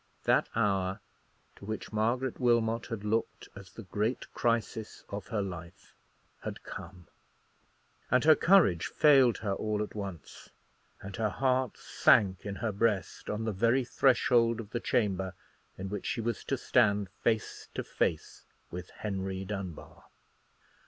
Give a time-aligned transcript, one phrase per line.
[0.23, 0.99] That hour,
[1.57, 5.93] to which Margaret Wilmot had looked as the great crisis of her life,
[6.41, 7.05] had come;
[8.09, 10.49] and her courage failed her all at once,
[11.01, 15.35] and her heart sank in her breast on the very threshold of the chamber
[15.77, 20.05] in which she was to stand face to face with Henry Dunbar.